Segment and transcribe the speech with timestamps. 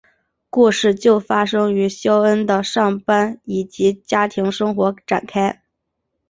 [0.49, 5.61] 故事就是发生于肖恩的上班以及家庭生活展开。